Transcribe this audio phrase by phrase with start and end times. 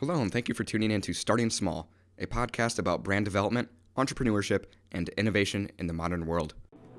[0.00, 3.70] Hello, and thank you for tuning in to Starting Small, a podcast about brand development,
[3.96, 6.52] entrepreneurship, and innovation in the modern world.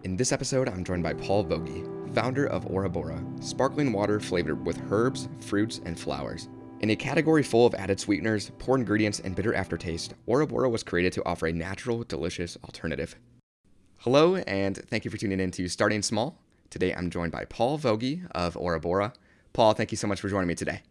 [0.04, 4.66] In this episode, I'm joined by Paul Voge, founder of Aura Bora, sparkling water flavored
[4.66, 6.50] with herbs, fruits, and flowers.
[6.80, 10.82] In a category full of added sweeteners, poor ingredients, and bitter aftertaste, Aura Bora was
[10.82, 13.16] created to offer a natural, delicious alternative.
[14.00, 16.42] Hello, and thank you for tuning in to Starting Small.
[16.72, 19.14] Today, I'm joined by Paul Voge of Aura Bora.
[19.54, 20.82] Paul, thank you so much for joining me today.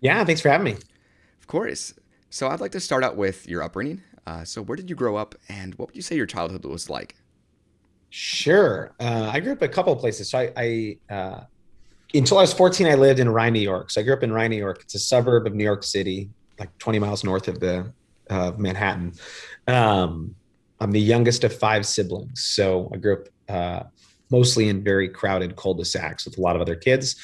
[0.00, 0.76] Yeah, thanks for having me.
[1.42, 1.94] Of course.
[2.30, 4.00] So, I'd like to start out with your upbringing.
[4.28, 6.88] Uh, so, where did you grow up, and what would you say your childhood was
[6.88, 7.16] like?
[8.10, 8.92] Sure.
[9.00, 10.30] Uh, I grew up a couple of places.
[10.30, 11.40] So, I, I uh,
[12.14, 13.90] until I was 14, I lived in Rye, New York.
[13.90, 14.82] So, I grew up in Rye, New York.
[14.82, 17.92] It's a suburb of New York City, like 20 miles north of the
[18.30, 19.14] of Manhattan.
[19.66, 20.36] Um,
[20.80, 23.82] I'm the youngest of five siblings, so I grew up uh,
[24.30, 27.16] mostly in very crowded cul-de-sacs with a lot of other kids.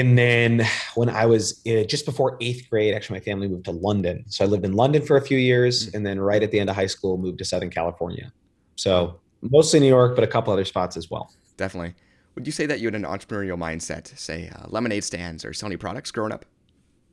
[0.00, 3.70] And then when I was uh, just before eighth grade, actually, my family moved to
[3.70, 4.24] London.
[4.28, 5.86] So I lived in London for a few years.
[5.86, 5.94] Mm.
[5.94, 8.32] And then right at the end of high school, moved to Southern California.
[8.76, 11.32] So mostly New York, but a couple other spots as well.
[11.56, 11.94] Definitely.
[12.34, 15.78] Would you say that you had an entrepreneurial mindset, say uh, lemonade stands or Sony
[15.78, 16.44] products growing up?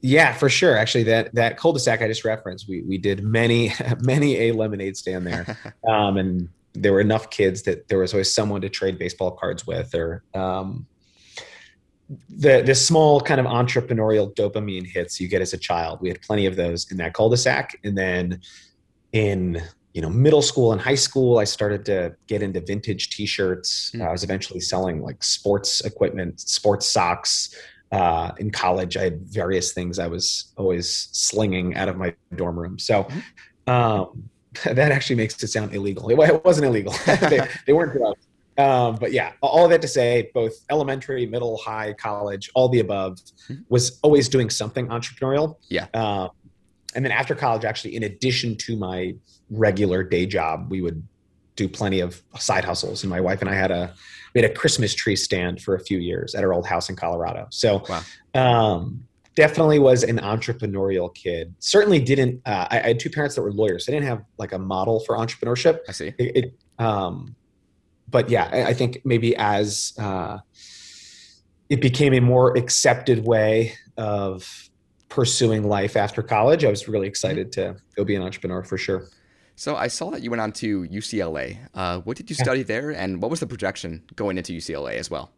[0.01, 0.75] Yeah, for sure.
[0.75, 5.27] Actually, that that cul-de-sac I just referenced, we we did many many a lemonade stand
[5.27, 9.31] there, um, and there were enough kids that there was always someone to trade baseball
[9.31, 10.87] cards with, or um,
[12.29, 15.99] the the small kind of entrepreneurial dopamine hits you get as a child.
[16.01, 18.41] We had plenty of those in that cul-de-sac, and then
[19.13, 19.61] in
[19.93, 23.91] you know middle school and high school, I started to get into vintage T-shirts.
[23.95, 24.07] Mm.
[24.07, 27.55] I was eventually selling like sports equipment, sports socks.
[27.91, 32.57] Uh, in college, I had various things I was always slinging out of my dorm
[32.57, 32.79] room.
[32.79, 33.03] So.
[33.03, 33.19] Hmm.
[33.71, 34.29] Um,
[34.65, 36.09] that actually makes it sound illegal.
[36.09, 36.93] It wasn't illegal.
[37.05, 38.19] they, they weren't drugs.
[38.57, 42.79] Um, but yeah, all of that to say, both elementary, middle, high, college, all the
[42.79, 43.61] above, mm-hmm.
[43.69, 45.55] was always doing something entrepreneurial.
[45.69, 45.87] Yeah.
[45.93, 46.29] Um,
[46.95, 49.15] and then after college, actually, in addition to my
[49.49, 51.01] regular day job, we would
[51.55, 53.03] do plenty of side hustles.
[53.03, 53.93] And my wife and I had a
[54.33, 56.95] we had a Christmas tree stand for a few years at our old house in
[56.95, 57.47] Colorado.
[57.49, 58.01] So, wow.
[58.33, 61.53] um, definitely was an entrepreneurial kid.
[61.59, 62.41] Certainly didn't.
[62.45, 63.87] Uh, I, I, had two parents that were lawyers.
[63.87, 65.79] I didn't have like a model for entrepreneurship.
[65.87, 66.13] I see.
[66.17, 67.35] It, it um,
[68.11, 70.39] but yeah, I think maybe as uh,
[71.69, 74.69] it became a more accepted way of
[75.09, 79.07] pursuing life after college, I was really excited to go be an entrepreneur for sure.
[79.55, 81.57] So I saw that you went on to UCLA.
[81.73, 85.09] Uh, what did you study there, and what was the projection going into UCLA as
[85.11, 85.31] well?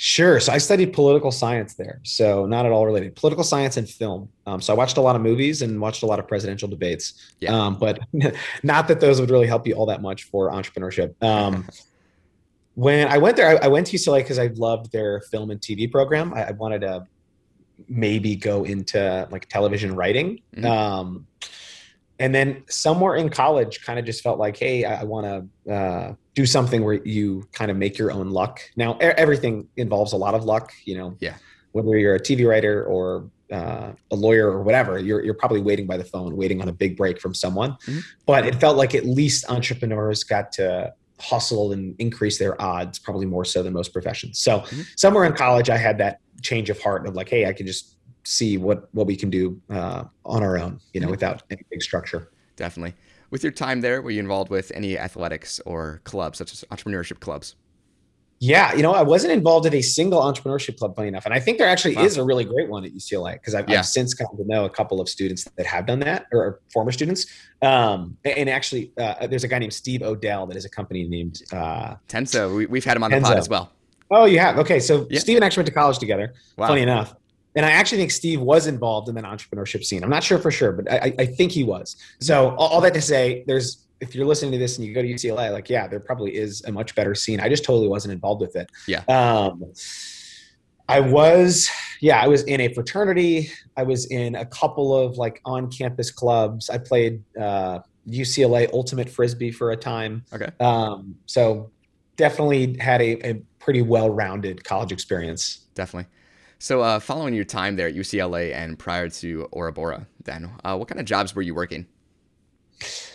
[0.00, 0.38] Sure.
[0.38, 1.98] So I studied political science there.
[2.04, 3.16] So not at all related.
[3.16, 4.28] Political science and film.
[4.46, 7.34] Um, so I watched a lot of movies and watched a lot of presidential debates.
[7.40, 7.50] Yeah.
[7.50, 7.98] Um, but
[8.62, 11.20] not that those would really help you all that much for entrepreneurship.
[11.20, 11.68] Um,
[12.74, 15.60] when I went there, I, I went to UCLA because I loved their film and
[15.60, 16.32] TV program.
[16.32, 17.04] I, I, wanted to
[17.88, 20.40] maybe go into like television writing.
[20.54, 20.64] Mm-hmm.
[22.18, 25.26] And then somewhere in college, kind of just felt like, hey, I, I want
[25.66, 28.60] to uh, do something where you kind of make your own luck.
[28.76, 31.16] Now, everything involves a lot of luck, you know.
[31.20, 31.34] Yeah.
[31.72, 35.86] Whether you're a TV writer or uh, a lawyer or whatever, you're you're probably waiting
[35.86, 37.72] by the phone, waiting on a big break from someone.
[37.72, 37.98] Mm-hmm.
[38.26, 43.26] But it felt like at least entrepreneurs got to hustle and increase their odds, probably
[43.26, 44.38] more so than most professions.
[44.38, 44.82] So mm-hmm.
[44.96, 47.96] somewhere in college, I had that change of heart of like, hey, I can just
[48.28, 51.12] see what what we can do uh, on our own, you know, mm-hmm.
[51.12, 52.30] without any big structure.
[52.56, 52.94] Definitely.
[53.30, 57.20] With your time there, were you involved with any athletics or clubs, such as entrepreneurship
[57.20, 57.56] clubs?
[58.40, 61.40] Yeah, you know, I wasn't involved in a single entrepreneurship club, funny enough, and I
[61.40, 62.04] think there actually wow.
[62.04, 63.80] is a really great one at UCLA because I've, yeah.
[63.80, 66.92] I've, since come to know a couple of students that have done that or former
[66.92, 67.26] students.
[67.62, 71.42] Um, and actually, uh, there's a guy named Steve Odell that is a company named
[71.52, 72.68] uh, Tenzo.
[72.68, 73.22] We, have had him on Tenzo.
[73.22, 73.72] the pod as well.
[74.10, 74.58] Oh, you have?
[74.58, 75.18] Okay, so yeah.
[75.18, 76.32] Steve and I actually went to college together.
[76.56, 76.68] Wow.
[76.68, 77.14] Funny enough,
[77.58, 80.04] and I actually think Steve was involved in that entrepreneurship scene.
[80.04, 81.96] I'm not sure for sure, but I, I think he was.
[82.20, 85.02] So all, all, that to say, there's if you're listening to this and you go
[85.02, 87.40] to UCLA, like yeah, there probably is a much better scene.
[87.40, 88.70] I just totally wasn't involved with it.
[88.86, 89.02] Yeah.
[89.08, 89.72] Um,
[90.88, 91.68] I was,
[92.00, 93.50] yeah, I was in a fraternity.
[93.76, 96.70] I was in a couple of like on-campus clubs.
[96.70, 100.24] I played uh, UCLA Ultimate Frisbee for a time.
[100.32, 100.50] Okay.
[100.60, 101.72] Um, so
[102.14, 105.66] definitely had a, a pretty well-rounded college experience.
[105.74, 106.08] Definitely.
[106.58, 110.76] So, uh, following your time there at UCLA and prior to Aura Bora, then, uh,
[110.76, 111.86] what kind of jobs were you working?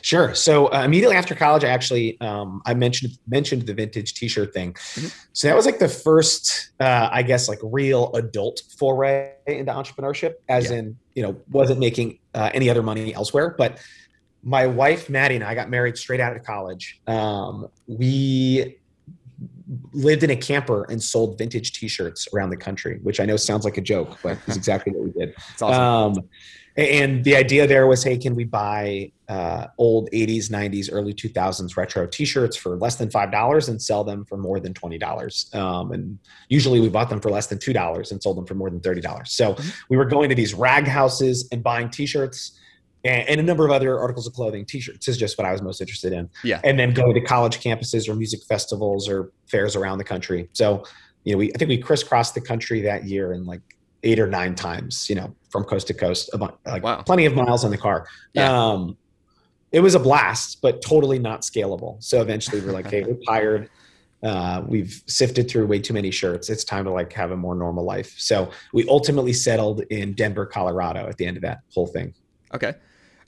[0.02, 0.36] Sure.
[0.36, 4.74] So uh, immediately after college, I actually um, I mentioned mentioned the vintage T-shirt thing.
[4.74, 5.08] Mm-hmm.
[5.32, 10.34] So that was like the first, uh, I guess, like real adult foray into entrepreneurship.
[10.50, 10.78] As yeah.
[10.78, 13.56] in, you know, wasn't making uh, any other money elsewhere.
[13.58, 13.80] But
[14.44, 17.00] my wife Maddie and I got married straight out of college.
[17.08, 18.78] Um, we
[19.94, 23.66] lived in a camper and sold vintage T-shirts around the country, which I know sounds
[23.66, 25.36] like a joke, but it's exactly what we did.
[25.62, 26.20] Awesome.
[26.20, 26.30] Um,
[26.76, 31.78] and the idea there was, hey, can we buy uh, old 80s, 90s, early 2000s
[31.78, 35.52] retro T-shirts for less than five dollars and sell them for more than twenty dollars?
[35.54, 36.18] Um, and
[36.50, 38.80] usually we bought them for less than two dollars and sold them for more than
[38.80, 39.32] thirty dollars.
[39.32, 39.70] So mm-hmm.
[39.90, 42.60] we were going to these rag houses and buying T-shirts
[43.04, 44.66] and, and, a number of other articles of clothing.
[44.66, 46.30] T-shirts is just what I was most interested in.
[46.44, 46.62] Yeah.
[46.64, 50.50] And then going to college campuses or music festivals or fairs around the country.
[50.54, 50.84] So
[51.24, 53.62] you know, we I think we crisscrossed the country that year and like
[54.04, 56.30] eight or nine times, you know, from coast to coast,
[56.66, 57.02] like wow.
[57.02, 58.08] plenty of miles on the car.
[58.34, 58.52] Yeah.
[58.52, 58.98] Um,
[59.72, 62.04] it was a blast, but totally not scalable.
[62.04, 63.70] So eventually we're like, hey, we're tired.
[64.22, 66.50] Uh, we've sifted through way too many shirts.
[66.50, 68.14] It's time to like have a more normal life.
[68.18, 72.14] So we ultimately settled in Denver, Colorado at the end of that whole thing.
[72.54, 72.74] Okay.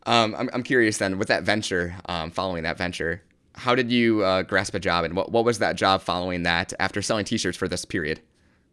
[0.06, 3.24] Um, I'm, I'm curious then with that venture, um, following that venture,
[3.54, 6.74] how did you uh, grasp a job and what, what was that job following that
[6.80, 8.19] after selling t-shirts for this period?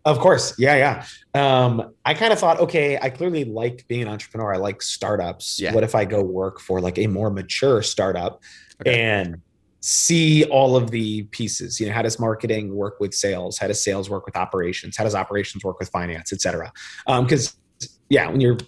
[0.05, 0.55] Of course.
[0.59, 1.05] Yeah.
[1.35, 1.65] Yeah.
[1.65, 4.53] Um, I kind of thought, okay, I clearly like being an entrepreneur.
[4.53, 5.61] I like startups.
[5.61, 5.73] Yeah.
[5.73, 8.43] What if I go work for like a more mature startup
[8.81, 9.01] okay.
[9.01, 9.41] and
[9.79, 11.79] see all of the pieces?
[11.79, 13.59] You know, how does marketing work with sales?
[13.59, 14.97] How does sales work with operations?
[14.97, 16.73] How does operations work with finance, et cetera?
[17.07, 18.59] Because, um, yeah, when you're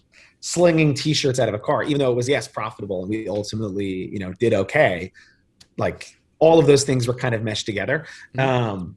[0.44, 4.10] slinging t-shirts out of a car, even though it was, yes, profitable and we ultimately,
[4.12, 5.10] you know, did okay,
[5.78, 8.04] like all of those things were kind of meshed together.
[8.36, 8.40] Mm-hmm.
[8.40, 8.96] Um,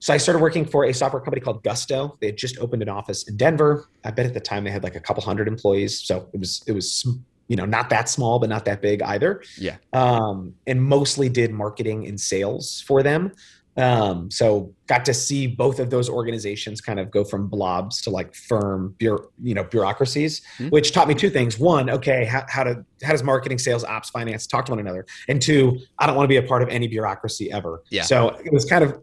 [0.00, 2.18] so I started working for a software company called Gusto.
[2.20, 3.88] They had just opened an office in Denver.
[4.04, 6.00] I bet at the time they had like a couple hundred employees.
[6.00, 7.06] So it was it was
[7.46, 9.44] you know not that small but not that big either.
[9.56, 9.76] Yeah.
[9.92, 13.30] Um, and mostly did marketing and sales for them.
[13.78, 18.10] Um, so got to see both of those organizations kind of go from blobs to
[18.10, 20.68] like firm, you know, bureaucracies, mm-hmm.
[20.68, 21.58] which taught me two things.
[21.58, 25.06] One, okay, how, how to how does marketing, sales, ops, finance talk to one another?
[25.28, 27.82] And two, I don't want to be a part of any bureaucracy ever.
[27.90, 28.02] Yeah.
[28.02, 29.00] So it was kind of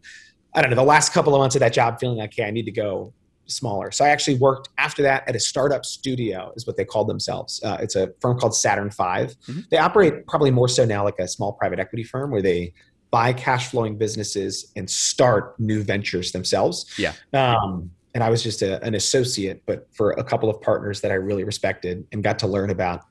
[0.54, 2.52] I don't know, the last couple of months of that job feeling like, okay, I
[2.52, 3.14] need to go
[3.48, 3.92] smaller.
[3.92, 7.62] So I actually worked after that at a startup studio, is what they called themselves.
[7.64, 9.60] Uh, it's a firm called Saturn 5 mm-hmm.
[9.70, 12.74] They operate probably more so now like a small private equity firm where they
[13.16, 16.86] buy cash flowing businesses and start new ventures themselves.
[16.98, 17.14] Yeah.
[17.32, 21.12] Um, and I was just a, an associate, but for a couple of partners that
[21.12, 23.06] I really respected and got to learn about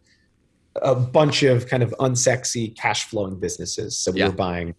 [0.82, 3.96] a bunch of kind of unsexy cash flowing businesses.
[3.96, 4.26] So we yeah.
[4.26, 4.74] were buying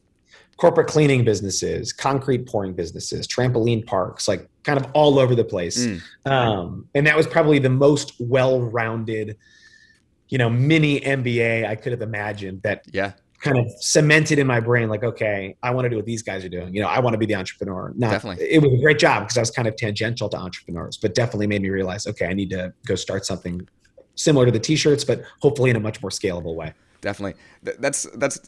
[0.57, 5.87] corporate cleaning businesses, concrete pouring businesses, trampoline parks, like kind of all over the place.
[5.87, 6.01] Mm.
[6.31, 9.37] Um, and that was probably the most well-rounded,
[10.29, 12.61] you know, mini MBA I could have imagined.
[12.61, 13.13] That yeah,
[13.45, 16.43] kind of cemented in my brain, like, okay, I want to do what these guys
[16.43, 16.73] are doing.
[16.75, 17.93] You know, I want to be the entrepreneur.
[17.95, 20.97] Not, definitely, it was a great job because I was kind of tangential to entrepreneurs,
[20.97, 23.67] but definitely made me realize, okay, I need to go start something
[24.15, 26.73] similar to the t-shirts, but hopefully in a much more scalable way.
[27.01, 28.39] Definitely, that's that's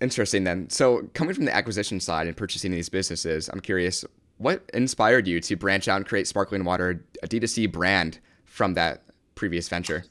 [0.00, 0.68] Interesting then.
[0.68, 4.04] So, coming from the acquisition side and purchasing these businesses, I'm curious
[4.38, 9.02] what inspired you to branch out and create Sparkling Water, a D2C brand from that
[9.34, 10.04] previous venture?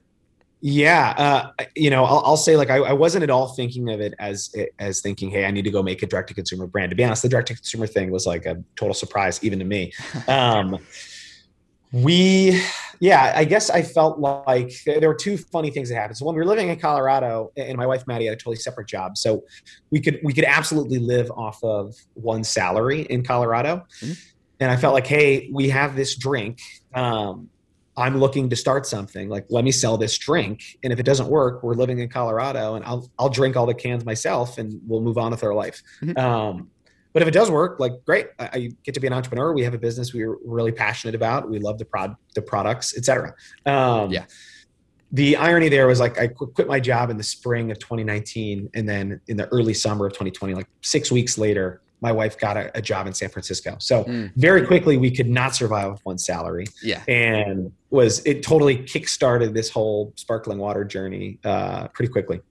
[0.65, 3.99] Yeah, uh, you know, I'll, I'll say like I, I, wasn't at all thinking of
[3.99, 6.91] it as as thinking, hey, I need to go make a direct to consumer brand.
[6.91, 9.65] To be honest, the direct to consumer thing was like a total surprise even to
[9.65, 9.91] me.
[10.29, 10.79] Um,
[11.93, 12.59] we
[12.99, 16.33] yeah i guess i felt like there were two funny things that happened so when
[16.33, 19.43] we were living in colorado and my wife maddie had a totally separate job so
[19.91, 24.13] we could we could absolutely live off of one salary in colorado mm-hmm.
[24.59, 26.59] and i felt like hey we have this drink
[26.95, 27.47] um,
[27.97, 31.27] i'm looking to start something like let me sell this drink and if it doesn't
[31.27, 35.01] work we're living in colorado and i'll i'll drink all the cans myself and we'll
[35.01, 36.17] move on with our life mm-hmm.
[36.17, 36.69] um,
[37.13, 39.53] but if it does work, like great, I, I, get to be an entrepreneur.
[39.53, 41.49] We have a business we're really passionate about.
[41.49, 43.35] We love the prod, the products, etc.
[43.67, 44.25] Um, yeah.
[45.11, 48.89] The irony there was like I quit my job in the spring of 2019, and
[48.89, 52.77] then in the early summer of 2020, like six weeks later, my wife got a,
[52.77, 53.77] a job in San Francisco.
[53.79, 54.31] So mm.
[54.35, 56.65] very quickly, we could not survive with one salary.
[56.83, 62.41] Yeah, and was it totally kickstarted this whole sparkling water journey uh, pretty quickly.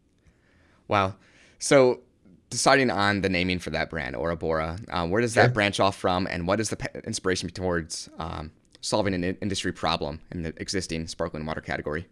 [0.88, 1.14] Wow.
[1.59, 2.00] So
[2.49, 5.52] deciding on the naming for that brand, Aurabora, um, where does that sure.
[5.52, 10.42] branch off from, and what is the inspiration towards um, solving an industry problem in
[10.42, 12.06] the existing sparkling water category?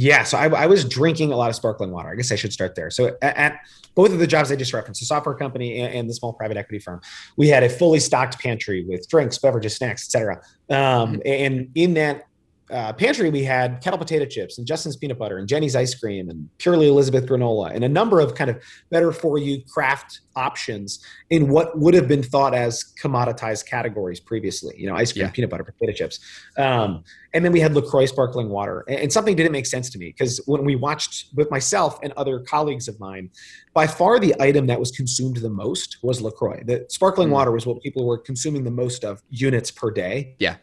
[0.00, 2.08] Yeah, so I, I, was drinking a lot of sparkling water.
[2.08, 2.88] I guess I should start there.
[2.88, 3.60] So at, at
[3.96, 6.56] both of the jobs I just referenced, the software company and, and, the small private
[6.56, 7.00] equity firm,
[7.36, 10.40] we had a fully stocked pantry with drinks, beverages, snacks, etc.
[10.70, 11.20] Um, mm-hmm.
[11.24, 12.27] And in that
[12.70, 16.28] uh, pantry, we had kettle potato chips and Justin's peanut butter and Jeni's ice cream
[16.28, 21.04] and purely Elizabeth granola and a number of kind of better for you craft options
[21.30, 24.74] in what would have been thought as commoditized categories previously.
[24.76, 25.30] You know, ice cream, yeah.
[25.30, 26.20] peanut butter, potato chips,
[26.56, 27.02] um,
[27.34, 28.84] and then we had Lacroix sparkling water.
[28.88, 32.12] And, and something didn't make sense to me because when we watched with myself and
[32.16, 33.30] other colleagues of mine,
[33.72, 36.62] by far the item that was consumed the most was Lacroix.
[36.64, 37.32] The sparkling mm.
[37.32, 40.36] water was what people were consuming the most of units per day.
[40.38, 40.56] Yeah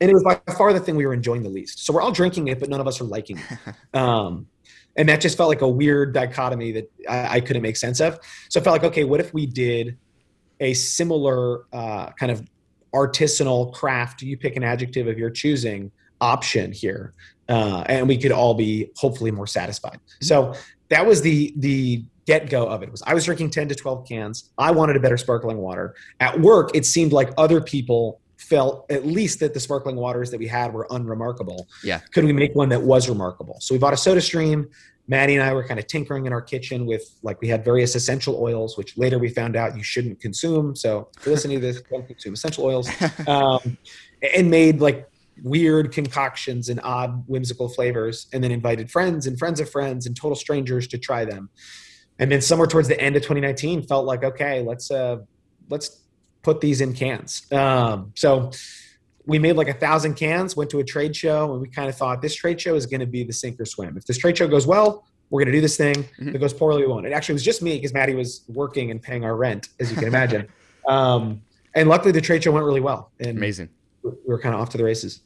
[0.00, 1.84] and it was by far the thing we were enjoying the least.
[1.84, 3.58] So we're all drinking it, but none of us are liking it.
[3.98, 4.46] Um,
[4.96, 8.18] and that just felt like a weird dichotomy that I, I, couldn't make sense of.
[8.48, 9.96] So I felt like, okay, what if we did
[10.60, 12.46] a similar uh, kind of
[12.92, 14.22] artisanal craft?
[14.22, 17.14] You pick an adjective of your choosing option here,
[17.48, 20.00] uh, and we could all be hopefully more satisfied.
[20.00, 20.24] Mm-hmm.
[20.24, 20.54] So
[20.88, 22.90] that was the the get go of it.
[22.90, 24.50] Was I was drinking ten to twelve cans.
[24.58, 25.94] I wanted a better sparkling water.
[26.18, 30.38] At work, it seemed like other people felt at least that the sparkling waters that
[30.38, 31.68] we had were unremarkable.
[31.82, 31.98] Yeah.
[32.12, 33.58] Could we make one that was remarkable?
[33.60, 34.68] So we bought a soda stream.
[35.08, 37.94] Maddie and I were kind of tinkering in our kitchen with like we had various
[37.94, 40.76] essential oils, which later we found out you shouldn't consume.
[40.76, 42.88] So if you're listening to this, don't consume essential oils.
[43.26, 43.76] Um,
[44.34, 45.08] and made like
[45.42, 50.16] weird concoctions and odd whimsical flavors and then invited friends and friends of friends and
[50.16, 51.48] total strangers to try them
[52.18, 55.18] and then somewhere towards the end of 2019 felt like okay let's uh
[55.68, 56.02] let's
[56.42, 57.50] put these in cans.
[57.52, 58.50] Um, so
[59.26, 61.94] we made like a thousand cans, went to a trade show, and we kind of
[61.94, 63.96] thought this trade show is going to be the sink or swim.
[63.96, 65.94] If this trade show goes well, we're going to do this thing.
[65.96, 66.30] Mm-hmm.
[66.30, 67.06] If it goes poorly, we won't.
[67.06, 69.96] It actually was just me because Maddie was working and paying our rent, as you
[69.96, 70.48] can imagine.
[70.88, 71.42] um,
[71.74, 73.10] and luckily, the trade show went really well.
[73.20, 73.68] And Amazing.
[74.02, 75.20] We were kind of off to the races.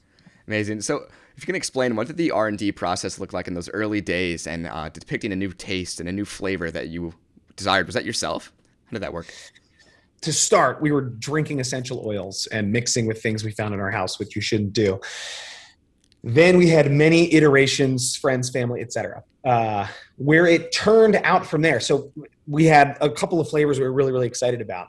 [0.48, 0.80] Amazing.
[0.80, 3.54] So, if you can explain, what did the R and D process look like in
[3.54, 7.14] those early days, and uh, depicting a new taste and a new flavor that you
[7.54, 7.86] desired?
[7.86, 8.52] Was that yourself?
[8.86, 9.32] How did that work?
[10.22, 13.90] To start, we were drinking essential oils and mixing with things we found in our
[13.90, 15.00] house, which you shouldn't do.
[16.24, 19.24] Then we had many iterations, friends, family, etc.
[19.44, 21.80] Uh, where it turned out from there.
[21.80, 22.12] So
[22.46, 24.88] we had a couple of flavors we were really, really excited about.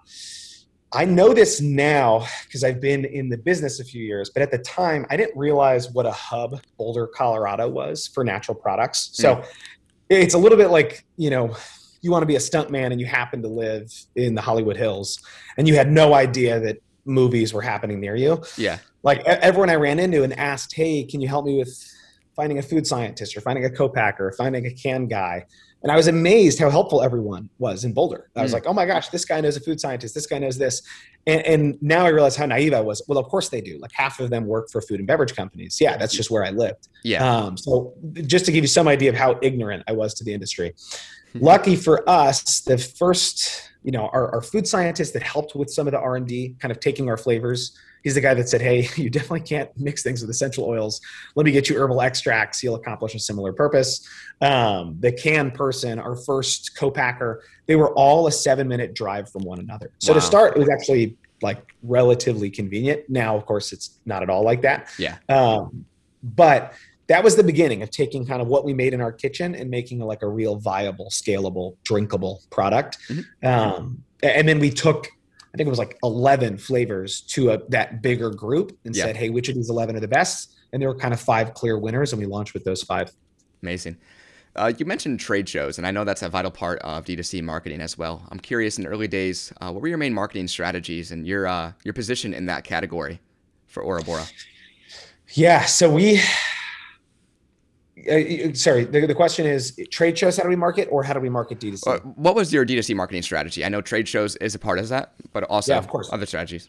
[0.96, 4.52] I know this now because I've been in the business a few years, but at
[4.52, 9.10] the time I didn't realize what a hub Boulder, Colorado was for natural products.
[9.14, 9.46] So mm.
[10.12, 11.56] it's a little bit like, you know,
[12.04, 15.20] you want to be a stuntman and you happen to live in the Hollywood Hills
[15.58, 18.44] and you had no idea that movies were happening near you.
[18.58, 18.78] Yeah.
[19.04, 21.74] Like everyone I ran into and asked, "Hey, can you help me with
[22.36, 25.46] finding a food scientist or finding a co-packer or finding a can guy?"
[25.84, 28.30] And I was amazed how helpful everyone was in Boulder.
[28.36, 28.56] I was mm.
[28.56, 30.16] like, "Oh my gosh, this guy knows a food scientist.
[30.16, 30.82] This guy knows this."
[31.28, 33.02] And, and now I realize how naive I was.
[33.08, 33.78] Well, of course they do.
[33.80, 35.80] Like half of them work for food and beverage companies.
[35.82, 36.88] Yeah, that's just where I lived.
[37.04, 37.26] Yeah.
[37.26, 37.94] Um, so
[38.26, 40.74] just to give you some idea of how ignorant I was to the industry.
[41.36, 45.88] Lucky for us, the first, you know, our, our food scientist that helped with some
[45.88, 47.76] of the R and D, kind of taking our flavors.
[48.04, 51.02] He's the guy that said, "Hey, you definitely can't mix things with essential oils.
[51.36, 52.64] Let me get you herbal extracts.
[52.64, 54.08] You'll accomplish a similar purpose."
[54.42, 59.60] Um, the can person, our first co-packer, they were all a seven-minute drive from one
[59.60, 59.92] another.
[60.00, 60.20] So wow.
[60.20, 63.10] to start, it was actually like relatively convenient.
[63.10, 64.90] Now, of course, it's not at all like that.
[64.98, 65.18] Yeah.
[65.30, 65.86] Um,
[66.24, 66.74] but
[67.08, 69.70] that was the beginning of taking kind of what we made in our kitchen and
[69.70, 72.98] making like a real viable, scalable, drinkable product.
[73.10, 73.48] Mm-hmm.
[73.48, 75.10] Um, and then we took,
[75.54, 79.06] I think it was like 11 flavors to a, that bigger group and yeah.
[79.06, 80.56] said, hey, which of these 11 are the best?
[80.72, 83.12] And there were kind of five clear winners, and we launched with those five.
[83.62, 83.98] Amazing.
[84.56, 87.82] Uh, you mentioned trade shows, and I know that's a vital part of D2C marketing
[87.82, 88.24] as well.
[88.30, 91.48] I'm curious, in the early days, uh, what were your main marketing strategies and your
[91.48, 93.20] uh, your position in that category
[93.68, 94.26] for Aura Bora?
[95.34, 96.22] Yeah, so we
[97.98, 101.20] uh, sorry, the, the question is trade shows, how do we market or how do
[101.20, 101.88] we market D2C?
[101.88, 103.64] Uh, what was your D2C marketing strategy?
[103.64, 106.10] I know trade shows is a part of that, but also yeah, of course.
[106.12, 106.68] other strategies.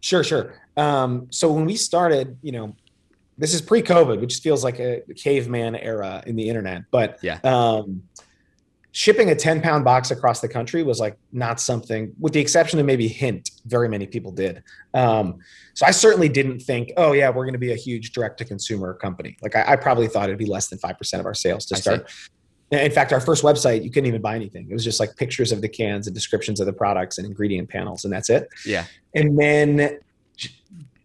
[0.00, 0.60] Sure, sure.
[0.76, 2.74] Um, so when we started, you know,
[3.38, 7.38] this is pre-COVID, which feels like a caveman era in the internet, but yeah.
[7.44, 8.02] Um,
[8.94, 12.78] shipping a 10 pound box across the country was like not something with the exception
[12.78, 14.62] of maybe hint very many people did.
[14.94, 15.40] Um,
[15.74, 18.44] so i certainly didn't think oh yeah we're going to be a huge direct to
[18.44, 19.36] consumer company.
[19.42, 22.08] Like I, I, probably thought it'd be less than 5% of our sales to start.
[22.70, 24.68] In fact our first website you couldn't even buy anything.
[24.70, 27.68] It was just like pictures of the cans and descriptions of the products and ingredient
[27.68, 28.48] panels and that's it.
[28.64, 28.84] Yeah.
[29.16, 29.98] And then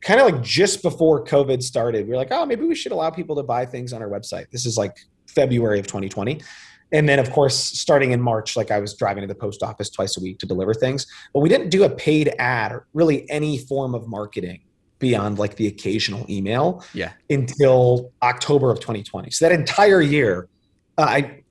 [0.01, 3.09] kind of like just before covid started we are like oh maybe we should allow
[3.09, 4.51] people to buy things on our website.
[4.51, 6.39] This is like february of 2020
[6.91, 9.89] and then of course starting in march like i was driving to the post office
[9.89, 11.07] twice a week to deliver things.
[11.33, 14.61] But we didn't do a paid ad or really any form of marketing
[14.99, 17.13] beyond like the occasional email yeah.
[17.29, 20.49] until october of 2020 so that entire year
[20.97, 21.41] uh, i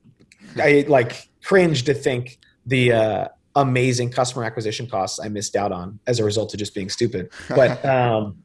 [0.57, 5.99] i like cringe to think the uh, amazing customer acquisition costs i missed out on
[6.05, 7.31] as a result of just being stupid.
[7.49, 8.37] But um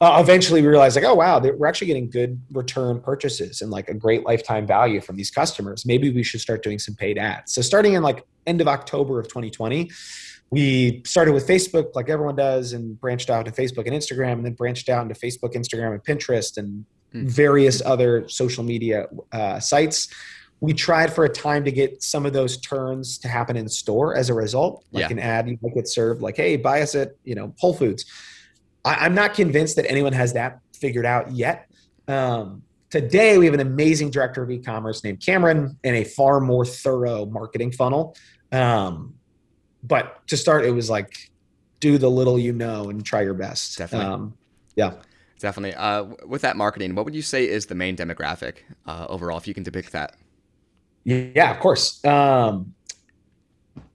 [0.00, 3.88] uh, eventually we realized like, oh wow, we're actually getting good return purchases and like
[3.88, 5.84] a great lifetime value from these customers.
[5.84, 7.52] Maybe we should start doing some paid ads.
[7.52, 9.90] So starting in like end of October of 2020,
[10.50, 14.44] we started with Facebook like everyone does and branched out to Facebook and Instagram and
[14.44, 17.28] then branched out into Facebook, Instagram, and Pinterest and mm.
[17.28, 20.08] various other social media uh, sites.
[20.60, 24.16] We tried for a time to get some of those turns to happen in store
[24.16, 25.10] as a result, like yeah.
[25.10, 28.04] an ad you might get served like, hey, buy us at, you know, Whole Foods
[28.84, 31.70] I, am not convinced that anyone has that figured out yet.
[32.08, 36.64] Um, today, we have an amazing director of e-commerce named Cameron and a far more
[36.64, 38.16] thorough marketing funnel.
[38.52, 39.14] Um,
[39.82, 41.30] but to start, it was like
[41.80, 43.78] do the little you know and try your best.
[43.78, 44.12] Definitely.
[44.12, 44.34] Um,
[44.76, 44.94] yeah.
[45.38, 45.74] Definitely.
[45.74, 48.56] Uh, with that marketing, what would you say is the main demographic
[48.86, 50.16] uh, overall, if you can depict that?
[51.04, 52.04] Yeah, of course.
[52.04, 52.74] Um,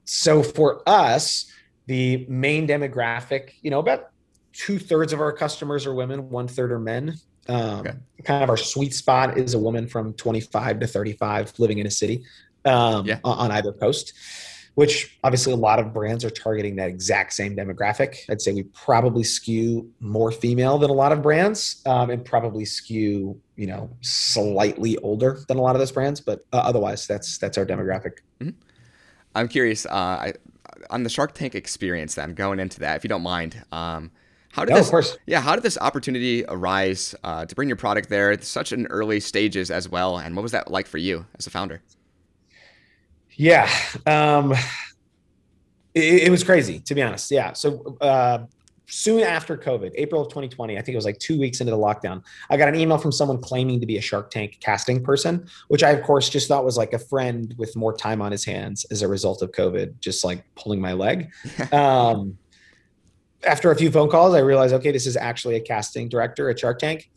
[0.06, 1.51] so for us,
[1.86, 4.10] the main demographic, you know, about
[4.58, 7.16] two thirds of our customers are women, one third are men.
[7.48, 7.94] Um, okay.
[8.24, 11.92] Kind of our sweet spot is a woman from 25 to 35 living in a
[11.92, 12.24] city
[12.66, 13.20] um, yeah.
[13.24, 14.14] on either coast
[14.76, 18.18] which obviously a lot of brands are targeting that exact same demographic.
[18.30, 22.66] I'd say we probably skew more female than a lot of brands, um, and probably
[22.66, 26.22] skew you know slightly older than a lot of those brands.
[26.22, 28.20] But uh, otherwise, that's that's our demographic.
[28.42, 28.50] Mm-hmm.
[29.34, 30.34] I'm curious uh, I,
[30.90, 32.16] on the Shark Tank experience.
[32.16, 33.64] Then going into that, if you don't mind.
[33.72, 34.12] Um,
[34.56, 35.18] how did no, this, of course.
[35.26, 38.88] Yeah, how did this opportunity arise uh, to bring your product there at such an
[38.88, 40.18] early stages as well?
[40.18, 41.82] And what was that like for you as a founder?
[43.32, 43.70] Yeah.
[44.06, 44.54] Um,
[45.94, 47.30] it, it, was crazy, to be honest.
[47.32, 47.52] Yeah.
[47.52, 48.46] So uh,
[48.86, 51.78] soon after COVID, April of 2020, I think it was like two weeks into the
[51.78, 55.50] lockdown, I got an email from someone claiming to be a Shark Tank casting person,
[55.68, 58.46] which I, of course, just thought was like a friend with more time on his
[58.46, 61.30] hands as a result of COVID, just like pulling my leg.
[61.74, 62.38] um,
[63.46, 66.60] after a few phone calls, I realized, okay, this is actually a casting director at
[66.60, 67.10] Shark Tank.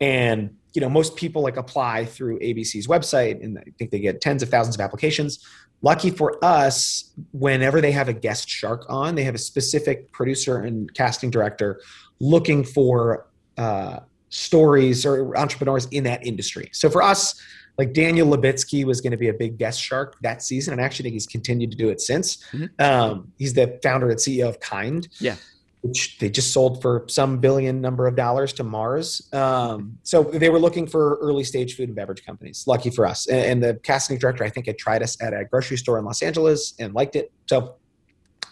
[0.00, 4.20] And you know most people like apply through abc's website and i think they get
[4.20, 5.46] tens of thousands of applications.
[5.82, 10.58] Lucky for us whenever they have a guest shark on they have a specific producer
[10.58, 11.80] and casting director
[12.20, 16.68] looking for uh, stories or entrepreneurs in that industry.
[16.72, 17.40] So for us
[17.78, 21.04] like daniel Lubetzky was going to be a big guest shark that season and actually
[21.04, 22.44] think he's continued to do it since.
[22.52, 22.84] Mm-hmm.
[22.84, 25.08] um, he's the founder and ceo of kind.
[25.18, 25.36] Yeah
[25.82, 29.28] which they just sold for some billion number of dollars to Mars.
[29.32, 32.64] Um, so they were looking for early stage food and beverage companies.
[32.66, 33.26] Lucky for us.
[33.26, 36.04] And, and, the casting director, I think, had tried us at a grocery store in
[36.04, 37.32] Los Angeles and liked it.
[37.46, 37.76] So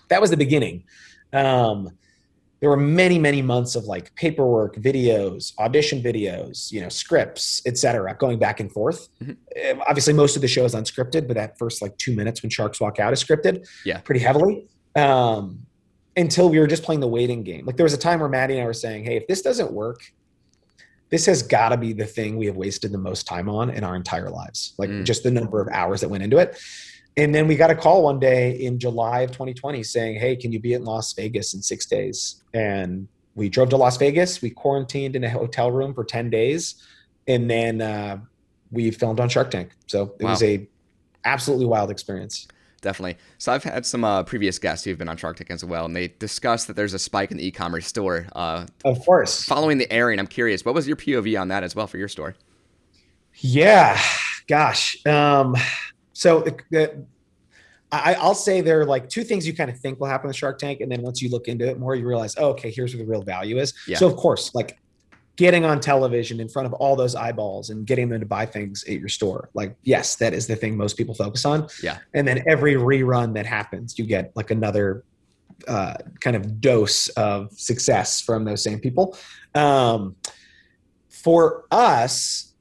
[0.08, 0.84] that was the beginning.
[1.32, 1.90] Um,
[2.60, 8.16] there were many, many months of like paperwork, videos, audition videos, you know, scripts, etc.,
[8.18, 9.08] going back and forth.
[9.22, 9.80] Mm-hmm.
[9.86, 12.80] Obviously, most of the show is unscripted, but that first like two minutes when sharks
[12.80, 13.66] walk out is scripted.
[13.84, 14.68] Yeah, pretty heavily.
[14.96, 15.66] Um,
[16.18, 17.64] until we were just playing the waiting game.
[17.64, 19.72] Like there was a time where Maddie and I were saying, "Hey, if this doesn't
[19.72, 20.00] work,
[21.10, 23.84] this has got to be the thing we have wasted the most time on in
[23.84, 24.74] our entire lives.
[24.76, 25.04] Like mm.
[25.04, 26.60] just the number of hours that went into it."
[27.16, 30.52] And then we got a call one day in July of 2020 saying, "Hey, can
[30.52, 34.50] you be in Las Vegas in 6 days?" And we drove to Las Vegas, we
[34.50, 36.74] quarantined in a hotel room for 10 days,
[37.28, 38.18] and then uh,
[38.72, 39.70] we filmed on Shark Tank.
[39.86, 40.30] So it wow.
[40.30, 40.66] was a
[41.24, 42.48] absolutely wild experience
[42.80, 43.16] definitely.
[43.38, 45.94] So I've had some uh, previous guests who've been on Shark Tank as well, and
[45.94, 48.26] they discussed that there's a spike in the e-commerce store.
[48.34, 49.44] Uh, of course.
[49.44, 52.08] Following the airing, I'm curious, what was your POV on that as well for your
[52.08, 52.34] store?
[53.36, 54.00] Yeah,
[54.46, 55.04] gosh.
[55.06, 55.56] Um,
[56.12, 57.04] so the,
[57.92, 60.36] I, will say there are like two things you kind of think will happen with
[60.36, 62.94] Shark Tank, and then once you look into it more, you realize, oh, okay, here's
[62.94, 63.74] where the real value is.
[63.86, 63.98] Yeah.
[63.98, 64.78] So of course, like
[65.38, 68.82] getting on television in front of all those eyeballs and getting them to buy things
[68.84, 69.48] at your store.
[69.54, 71.68] Like, yes, that is the thing most people focus on.
[71.80, 71.98] Yeah.
[72.12, 75.04] And then every rerun that happens, you get like another
[75.68, 79.16] uh, kind of dose of success from those same people.
[79.54, 80.16] Um,
[81.08, 82.52] for us,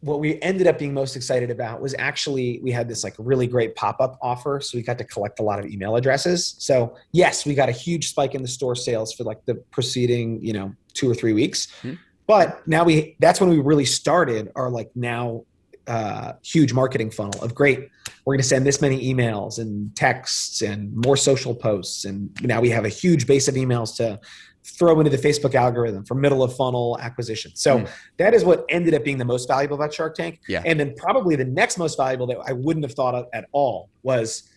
[0.00, 3.46] what we ended up being most excited about was actually we had this like really
[3.46, 7.46] great pop-up offer so we got to collect a lot of email addresses so yes
[7.46, 10.72] we got a huge spike in the store sales for like the preceding you know
[10.92, 11.94] two or three weeks mm-hmm.
[12.26, 15.44] But now we that's when we really started our like now
[15.86, 17.88] uh, huge marketing funnel of great.
[18.24, 22.60] We're going to send this many emails and texts and more social posts, and now
[22.60, 24.18] we have a huge base of emails to
[24.64, 27.52] throw into the Facebook algorithm for middle of funnel acquisition.
[27.54, 27.90] So mm.
[28.16, 30.40] that is what ended up being the most valuable about Shark Tank.
[30.48, 30.62] Yeah.
[30.64, 33.88] And then probably the next most valuable that I wouldn't have thought of at all
[34.02, 34.50] was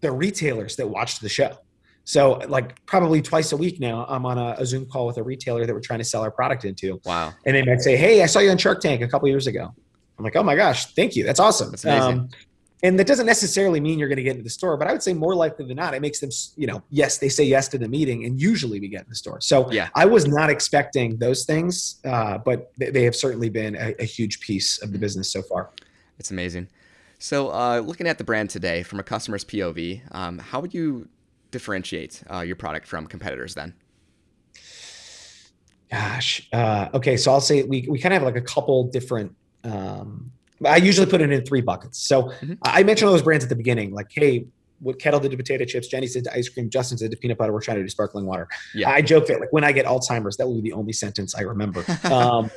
[0.00, 1.56] the retailers that watched the show.
[2.06, 5.24] So like probably twice a week now, I'm on a, a, Zoom call with a
[5.24, 7.00] retailer that we're trying to sell our product into.
[7.04, 7.34] Wow.
[7.44, 9.74] And they might say, Hey, I saw you on Shark Tank a couple years ago.
[10.16, 11.24] I'm like, Oh my gosh, thank you.
[11.24, 11.72] That's awesome.
[11.72, 12.20] That's amazing.
[12.20, 12.28] Um,
[12.84, 15.02] and that doesn't necessarily mean you're going to get into the store, but I would
[15.02, 17.78] say more likely than not, it makes them, you know, yes, they say yes to
[17.78, 19.40] the meeting and usually we get in the store.
[19.40, 19.88] So yeah.
[19.96, 24.04] I was not expecting those things, uh, but they, they, have certainly been a, a,
[24.04, 25.70] huge piece of the business so far.
[26.20, 26.68] It's amazing.
[27.18, 31.08] So, uh, looking at the brand today from a customer's POV, um, how would you
[31.50, 33.74] differentiate uh, your product from competitors then?
[35.90, 36.48] Gosh.
[36.52, 37.16] Uh, okay.
[37.16, 40.32] So I'll say we, we kind of have like a couple different, um,
[40.64, 41.98] I usually put it in three buckets.
[41.98, 42.54] So mm-hmm.
[42.62, 44.46] I mentioned those brands at the beginning, like, Hey,
[44.80, 47.38] what Kettle did to potato chips, Jenny said to ice cream, Justin said to peanut
[47.38, 47.52] butter.
[47.52, 48.48] We're trying to do sparkling water.
[48.74, 48.90] Yeah.
[48.90, 51.42] I joke that like when I get Alzheimer's, that will be the only sentence I
[51.42, 51.84] remember.
[52.04, 52.50] um,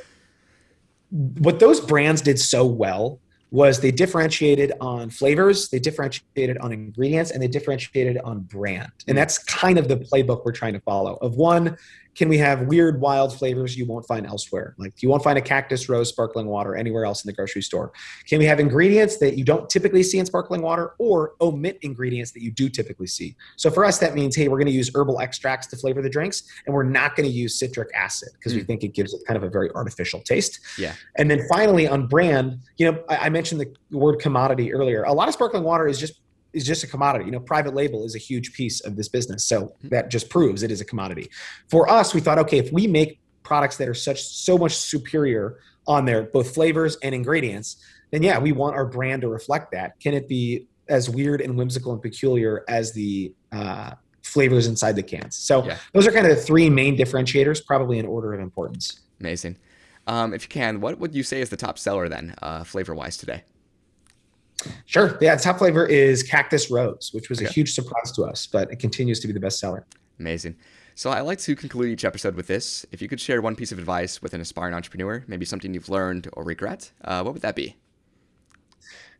[1.10, 7.32] what those brands did so well was they differentiated on flavors, they differentiated on ingredients,
[7.32, 8.90] and they differentiated on brand.
[9.08, 9.18] And hmm.
[9.18, 11.14] that's kind of the playbook we're trying to follow.
[11.16, 11.76] Of one,
[12.14, 14.74] can we have weird, wild flavors you won't find elsewhere?
[14.78, 17.92] Like you won't find a cactus rose sparkling water anywhere else in the grocery store.
[18.26, 22.32] Can we have ingredients that you don't typically see in sparkling water or omit ingredients
[22.32, 23.36] that you do typically see?
[23.56, 26.10] So for us, that means, hey, we're going to use herbal extracts to flavor the
[26.10, 28.56] drinks, and we're not going to use citric acid because mm.
[28.56, 30.60] we think it gives it kind of a very artificial taste.
[30.78, 30.94] Yeah.
[31.16, 35.04] And then finally, on brand, you know, I, I mentioned the word commodity earlier.
[35.04, 36.20] A lot of sparkling water is just
[36.52, 37.26] is just a commodity.
[37.26, 39.44] You know, private label is a huge piece of this business.
[39.44, 39.88] So mm-hmm.
[39.88, 41.30] that just proves it is a commodity.
[41.68, 45.58] For us, we thought, okay, if we make products that are such so much superior
[45.86, 47.76] on their both flavors and ingredients,
[48.10, 49.98] then yeah, we want our brand to reflect that.
[50.00, 55.02] Can it be as weird and whimsical and peculiar as the uh, flavors inside the
[55.02, 55.36] cans?
[55.36, 55.78] So yeah.
[55.92, 59.00] those are kind of the three main differentiators, probably in order of importance.
[59.20, 59.56] Amazing.
[60.06, 62.94] Um, if you can, what would you say is the top seller then, uh, flavor
[62.94, 63.44] wise today?
[64.86, 65.16] Sure.
[65.20, 67.48] Yeah, top flavor is Cactus Rose, which was okay.
[67.48, 69.86] a huge surprise to us, but it continues to be the best seller.
[70.18, 70.56] Amazing.
[70.94, 72.84] So I like to conclude each episode with this.
[72.92, 75.88] If you could share one piece of advice with an aspiring entrepreneur, maybe something you've
[75.88, 77.76] learned or regret, uh, what would that be?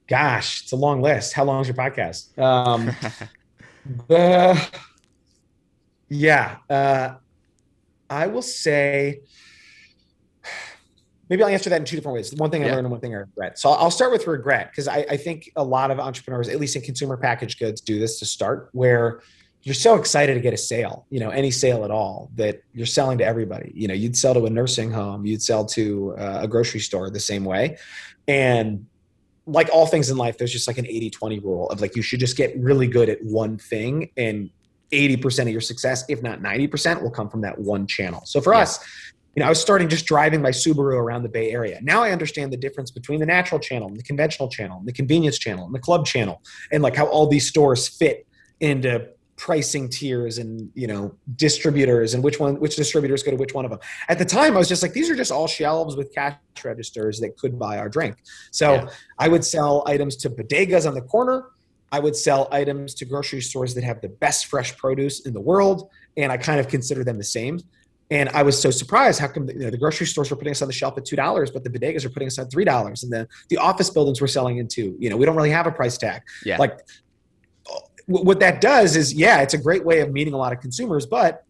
[0.06, 1.32] Gosh, it's a long list.
[1.32, 2.36] How long is your podcast?
[2.38, 2.94] Um,
[4.10, 4.62] uh,
[6.08, 7.14] yeah, uh,
[8.10, 9.20] I will say
[11.30, 12.34] maybe I'll answer that in two different ways.
[12.34, 13.58] One thing I learned and one thing I regret.
[13.58, 16.74] So I'll start with regret because I, I, think a lot of entrepreneurs, at least
[16.74, 19.22] in consumer packaged goods, do this to start where
[19.62, 22.86] you're so excited to get a sale, you know, any sale at all that you're
[22.86, 23.70] selling to everybody.
[23.74, 27.10] You know, you'd sell to a nursing home, you'd sell to uh, a grocery store
[27.10, 27.78] the same way.
[28.26, 28.86] And
[29.46, 32.02] like all things in life, there's just like an 80 20 rule of like you
[32.02, 34.50] should just get really good at one thing and
[34.92, 38.22] 80% of your success, if not 90%, will come from that one channel.
[38.24, 38.60] So for yeah.
[38.60, 38.80] us,
[39.36, 41.78] you know, I was starting just driving my Subaru around the Bay Area.
[41.82, 44.92] Now I understand the difference between the natural channel and the conventional channel and the
[44.92, 48.26] convenience channel and the club channel and like how all these stores fit
[48.58, 49.08] into
[49.40, 53.64] pricing tiers and you know distributors and which one which distributors go to which one
[53.64, 56.14] of them at the time i was just like these are just all shelves with
[56.14, 58.16] cash registers that could buy our drink
[58.50, 58.88] so yeah.
[59.18, 61.46] i would sell items to bodegas on the corner
[61.90, 65.40] i would sell items to grocery stores that have the best fresh produce in the
[65.40, 65.88] world
[66.18, 67.58] and i kind of consider them the same
[68.10, 69.20] and I was so surprised.
[69.20, 71.16] How come you know, the grocery stores were putting us on the shelf at two
[71.16, 74.20] dollars, but the bodegas are putting us at three dollars, and the the office buildings
[74.20, 76.22] were selling into you know we don't really have a price tag.
[76.44, 76.58] Yeah.
[76.58, 76.78] Like
[78.06, 81.06] what that does is yeah, it's a great way of meeting a lot of consumers,
[81.06, 81.44] but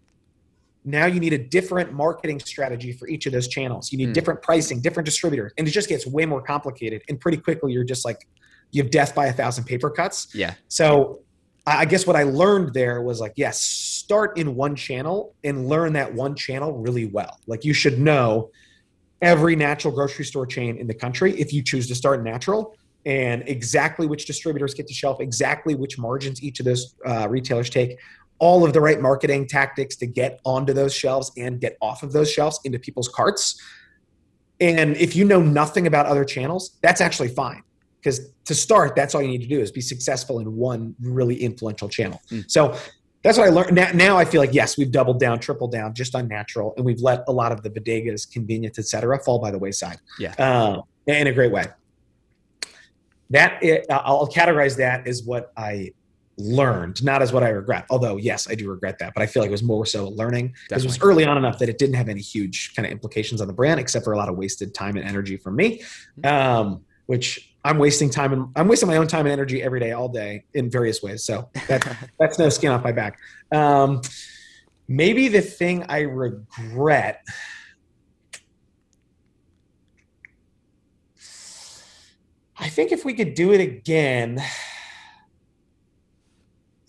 [0.85, 3.93] now you need a different marketing strategy for each of those channels.
[3.93, 4.15] You need mm.
[4.15, 7.03] different pricing, different distributors, and it just gets way more complicated.
[7.09, 8.27] And pretty quickly, you're just like
[8.73, 10.35] you have death by a thousand paper cuts.
[10.35, 10.55] Yeah.
[10.69, 11.21] So
[11.79, 15.93] I guess what I learned there was like, yes, start in one channel and learn
[15.93, 17.39] that one channel really well.
[17.47, 18.51] Like you should know
[19.23, 22.75] every natural grocery store chain in the country if you choose to start natural
[23.07, 27.71] and exactly which distributors get to shelf, exactly which margins each of those uh, retailers
[27.71, 27.99] take,
[28.41, 32.13] all of the right marketing tactics to get onto those shelves and get off of
[32.13, 33.61] those shelves into people's carts.
[34.61, 37.63] And if you know nothing about other channels, that's actually fine
[38.03, 41.37] because to start, that's all you need to do is be successful in one really
[41.37, 42.21] influential channel.
[42.31, 42.51] Mm.
[42.51, 42.77] So
[43.23, 43.75] that's what I learned.
[43.75, 46.87] Now, now, I feel like yes, we've doubled down, tripled down, just on natural, and
[46.87, 49.99] we've let a lot of the bodegas, convenience, etc., fall by the wayside.
[50.19, 51.67] Yeah, uh, in a great way.
[53.29, 55.93] That it, I'll categorize that as what I
[56.39, 57.85] learned, not as what I regret.
[57.91, 60.55] Although yes, I do regret that, but I feel like it was more so learning
[60.69, 63.43] because it was early on enough that it didn't have any huge kind of implications
[63.43, 65.83] on the brand, except for a lot of wasted time and energy from me.
[66.23, 66.27] Mm-hmm.
[66.27, 69.93] Um, which I'm wasting time and I'm wasting my own time and energy every day,
[69.93, 71.25] all day in various ways.
[71.25, 73.19] So that, that's no skin off my back.
[73.53, 74.01] Um,
[74.89, 77.23] maybe the thing I regret.
[82.59, 84.43] I think if we could do it again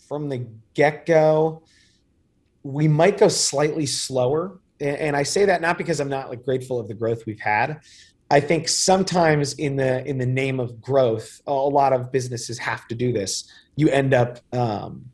[0.07, 1.63] from the get go,
[2.63, 4.60] we might go slightly slower.
[4.79, 7.81] And I say that not because I'm not like grateful of the growth we've had,
[8.32, 12.88] I think sometimes in the in the name of growth, a lot of businesses have
[12.88, 13.52] to do this.
[13.76, 15.12] You end up um,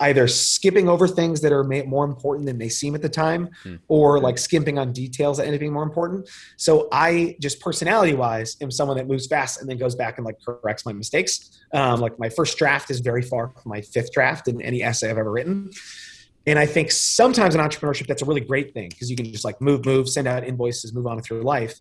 [0.00, 3.76] either skipping over things that are more important than they seem at the time, hmm.
[3.88, 6.26] or like skimping on details that end up being more important.
[6.56, 10.24] So I just personality wise am someone that moves fast and then goes back and
[10.24, 11.60] like corrects my mistakes.
[11.74, 15.10] Um, like my first draft is very far from my fifth draft in any essay
[15.10, 15.70] I've ever written.
[16.46, 19.44] And I think sometimes in entrepreneurship, that's a really great thing because you can just
[19.44, 21.78] like move, move, send out invoices, move on with your life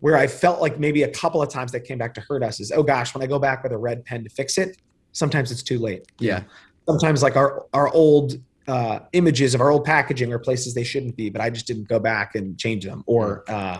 [0.00, 2.60] where I felt like maybe a couple of times that came back to hurt us
[2.60, 4.76] is, oh gosh, when I go back with a red pen to fix it,
[5.12, 6.06] sometimes it's too late.
[6.18, 6.42] Yeah.
[6.86, 11.16] Sometimes like our our old uh, images of our old packaging are places they shouldn't
[11.16, 13.02] be, but I just didn't go back and change them.
[13.06, 13.78] Or uh,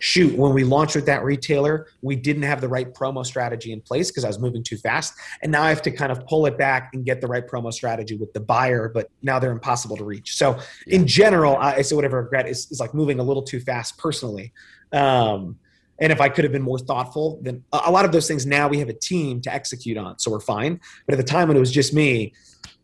[0.00, 3.80] shoot, when we launched with that retailer, we didn't have the right promo strategy in
[3.80, 6.46] place because I was moving too fast, and now I have to kind of pull
[6.46, 8.88] it back and get the right promo strategy with the buyer.
[8.88, 10.36] But now they're impossible to reach.
[10.36, 13.60] So in general, I say whatever I regret is, is like moving a little too
[13.60, 14.52] fast personally.
[14.94, 15.58] Um,
[16.00, 18.68] and if I could have been more thoughtful, then a lot of those things now
[18.68, 20.80] we have a team to execute on, so we're fine.
[21.06, 22.32] But at the time when it was just me,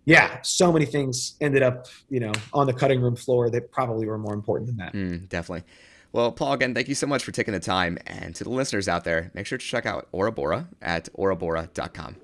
[0.04, 4.06] yeah, so many things ended up, you know, on the cutting room floor that probably
[4.06, 4.92] were more important than that.
[4.92, 5.64] Mm, definitely.
[6.12, 7.98] Well, Paul, again, thank you so much for taking the time.
[8.06, 12.16] And to the listeners out there, make sure to check out Aurabora at aurabora.com.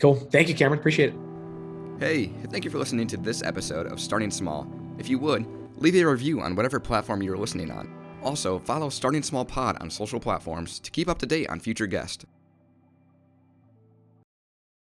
[0.00, 0.14] Cool.
[0.14, 0.78] Thank you, Cameron.
[0.78, 1.16] Appreciate it.
[1.98, 4.66] Hey, thank you for listening to this episode of Starting Small.
[4.98, 7.97] If you would, leave a review on whatever platform you're listening on.
[8.28, 11.86] Also, follow Starting Small Pod on social platforms to keep up to date on future
[11.86, 12.26] guests.